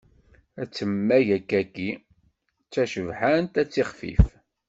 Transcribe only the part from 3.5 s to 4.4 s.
ad tixfif.